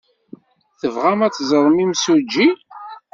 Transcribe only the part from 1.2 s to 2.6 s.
ad teẓrem imsujji?